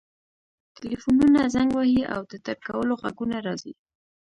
[0.75, 3.73] ټیلیفونونه زنګ وهي او د ټایپ کولو غږونه راځي